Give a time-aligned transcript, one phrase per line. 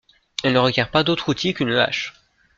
[0.43, 2.15] Elle ne requiert pas d'autre outils qu'une hache.